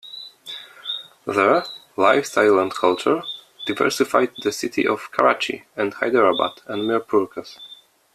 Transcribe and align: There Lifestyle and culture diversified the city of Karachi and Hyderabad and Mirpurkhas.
There 1.27 1.63
Lifestyle 1.95 2.57
and 2.57 2.73
culture 2.73 3.21
diversified 3.67 4.31
the 4.41 4.51
city 4.51 4.87
of 4.87 5.11
Karachi 5.11 5.65
and 5.75 5.93
Hyderabad 5.93 6.63
and 6.65 6.85
Mirpurkhas. 6.89 7.59